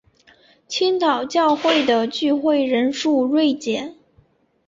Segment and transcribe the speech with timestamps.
[0.67, 3.97] 青岛教会的聚会人数锐减。